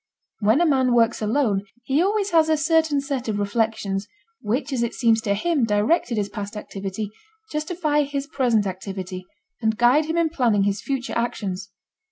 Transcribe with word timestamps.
When 0.39 0.61
a 0.61 0.65
man 0.65 0.95
works 0.95 1.21
alone 1.21 1.61
he 1.83 2.01
always 2.01 2.31
has 2.31 2.49
a 2.49 2.57
certain 2.57 3.01
set 3.01 3.27
of 3.27 3.37
reflections 3.37 4.07
which 4.41 4.73
as 4.73 4.81
it 4.81 4.95
seems 4.95 5.21
to 5.21 5.35
him 5.35 5.63
directed 5.63 6.17
his 6.17 6.27
past 6.27 6.57
activity, 6.57 7.11
justify 7.51 8.01
his 8.01 8.25
present 8.25 8.65
activity, 8.65 9.27
and 9.61 9.77
guide 9.77 10.05
him 10.05 10.17
in 10.17 10.29
planning 10.31 10.63
his 10.63 10.81
future 10.81 11.13
actions. 11.15 11.69